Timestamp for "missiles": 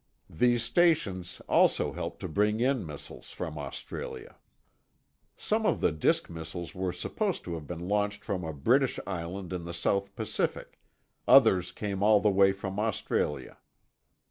2.87-3.29, 6.27-6.73